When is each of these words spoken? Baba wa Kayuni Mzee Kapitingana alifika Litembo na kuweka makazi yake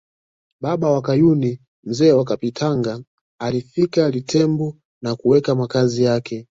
Baba 0.61 0.91
wa 0.91 1.01
Kayuni 1.01 1.61
Mzee 1.83 2.23
Kapitingana 2.23 3.03
alifika 3.39 4.09
Litembo 4.09 4.77
na 5.01 5.15
kuweka 5.15 5.55
makazi 5.55 6.03
yake 6.03 6.39